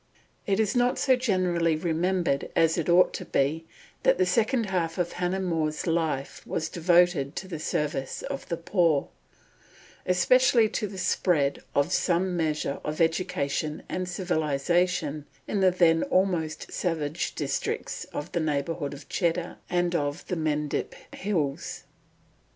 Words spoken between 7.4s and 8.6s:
the service of the